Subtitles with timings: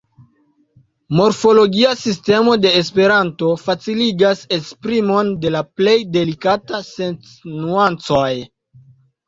[1.17, 8.35] Morfologia sistemo de esperanto faciligas esprimon de la plej delikataj senc-nuancoj.